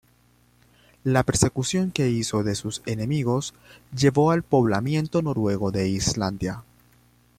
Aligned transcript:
La 1.03 1.21
persecución 1.21 1.91
que 1.91 2.09
hizo 2.09 2.43
de 2.43 2.55
sus 2.55 2.81
enemigos 2.87 3.53
llevó 3.95 4.31
al 4.31 4.41
poblamiento 4.41 5.21
noruego 5.21 5.69
de 5.69 5.89
Islandia. 5.89 6.63